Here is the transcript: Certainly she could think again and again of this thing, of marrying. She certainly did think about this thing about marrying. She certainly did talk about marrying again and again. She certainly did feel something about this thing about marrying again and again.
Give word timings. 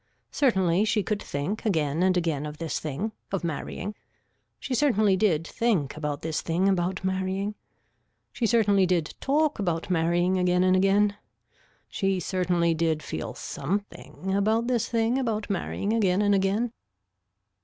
Certainly 0.31 0.85
she 0.85 1.03
could 1.03 1.21
think 1.21 1.63
again 1.63 2.01
and 2.01 2.17
again 2.17 2.47
of 2.47 2.57
this 2.57 2.79
thing, 2.79 3.11
of 3.31 3.43
marrying. 3.43 3.93
She 4.59 4.73
certainly 4.73 5.15
did 5.15 5.45
think 5.45 5.95
about 5.95 6.23
this 6.23 6.41
thing 6.41 6.67
about 6.67 7.03
marrying. 7.03 7.53
She 8.33 8.47
certainly 8.47 8.87
did 8.87 9.13
talk 9.21 9.59
about 9.59 9.91
marrying 9.91 10.39
again 10.39 10.63
and 10.63 10.75
again. 10.75 11.17
She 11.87 12.19
certainly 12.19 12.73
did 12.73 13.03
feel 13.03 13.35
something 13.35 14.33
about 14.35 14.65
this 14.65 14.89
thing 14.89 15.19
about 15.19 15.51
marrying 15.51 15.93
again 15.93 16.23
and 16.23 16.33
again. 16.33 16.73